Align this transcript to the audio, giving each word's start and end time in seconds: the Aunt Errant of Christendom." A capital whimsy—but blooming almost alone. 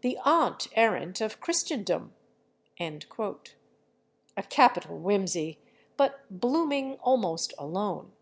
the 0.00 0.16
Aunt 0.24 0.68
Errant 0.72 1.20
of 1.20 1.38
Christendom." 1.38 2.14
A 2.80 3.04
capital 4.48 4.98
whimsy—but 4.98 6.24
blooming 6.40 6.94
almost 7.00 7.52
alone. 7.58 8.12